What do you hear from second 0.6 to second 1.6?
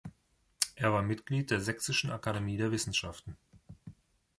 Er war Mitglied